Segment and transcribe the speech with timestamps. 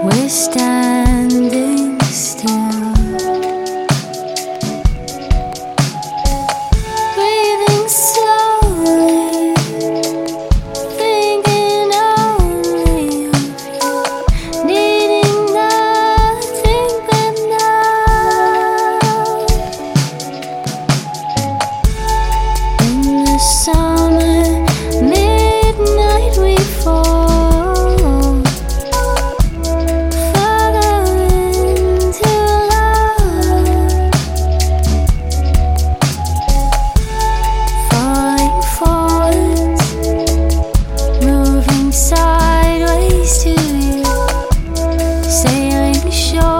[0.00, 1.67] We're standing.
[46.08, 46.57] 微笑。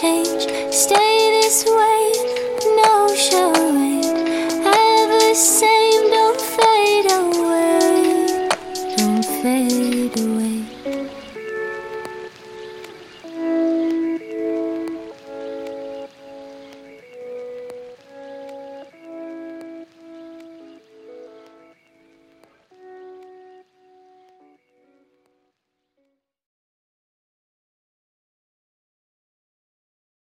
[0.00, 0.42] change,
[0.72, 2.17] stay this way.